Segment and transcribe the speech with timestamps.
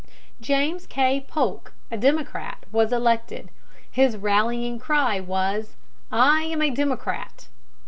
[0.39, 1.19] James K.
[1.27, 3.49] Polk, a Democrat, was elected.
[3.91, 5.75] His rallying cry was,
[6.11, 7.49] "I am a Democrat."